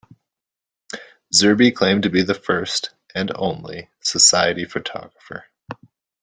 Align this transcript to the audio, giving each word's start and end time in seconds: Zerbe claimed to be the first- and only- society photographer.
Zerbe 1.31 1.71
claimed 1.75 2.01
to 2.01 2.09
be 2.09 2.23
the 2.23 2.33
first- 2.33 2.89
and 3.15 3.31
only- 3.35 3.91
society 4.01 4.65
photographer. 4.65 5.45